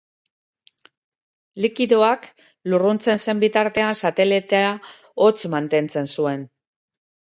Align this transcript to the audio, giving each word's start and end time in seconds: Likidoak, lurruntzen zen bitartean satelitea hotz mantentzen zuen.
Likidoak, 1.65 2.25
lurruntzen 2.73 3.23
zen 3.27 3.45
bitartean 3.47 4.03
satelitea 4.03 4.75
hotz 5.25 5.41
mantentzen 5.57 6.15
zuen. 6.19 6.53